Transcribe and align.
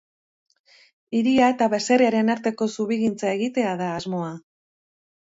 Hiria 1.17 1.49
eta 1.55 1.67
baserriaren 1.73 2.31
arteko 2.35 2.67
zubigintza 2.77 3.33
egitea 3.33 3.75
da 3.83 3.91
asmoa. 3.99 4.31